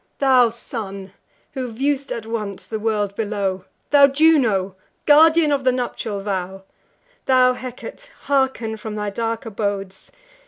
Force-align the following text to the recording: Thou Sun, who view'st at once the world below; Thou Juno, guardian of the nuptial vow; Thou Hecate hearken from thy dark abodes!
Thou 0.17 0.49
Sun, 0.49 1.13
who 1.51 1.71
view'st 1.71 2.11
at 2.11 2.25
once 2.25 2.65
the 2.65 2.79
world 2.79 3.15
below; 3.15 3.65
Thou 3.91 4.07
Juno, 4.07 4.75
guardian 5.05 5.51
of 5.51 5.63
the 5.63 5.71
nuptial 5.71 6.21
vow; 6.21 6.63
Thou 7.25 7.53
Hecate 7.53 8.09
hearken 8.21 8.77
from 8.77 8.95
thy 8.95 9.11
dark 9.11 9.45
abodes! 9.45 10.11